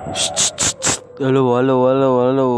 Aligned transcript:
Halo, 0.00 1.56
halo, 1.56 1.74
halo, 1.86 2.10
halo. 2.24 2.49